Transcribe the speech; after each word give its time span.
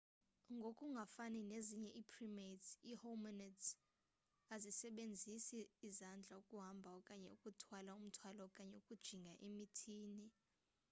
ngoku 0.57 0.83
ngafani 0.95 1.39
nezinye 1.51 1.89
ii-primates 1.99 2.69
ii-hominids 2.91 3.67
azisasebenzisi 4.53 5.59
izandla 5.87 6.33
ukuhamba 6.41 6.89
okanye 6.99 7.27
ukuthwala 7.35 7.91
umthwalo 7.99 8.41
okanye 8.49 8.75
ukujinga 8.81 9.33
emithini 9.47 10.25